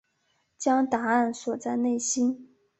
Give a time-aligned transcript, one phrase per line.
[0.57, 2.55] 将答案锁在内心